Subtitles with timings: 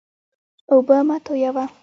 [0.71, 1.65] اوبه مه تویوه.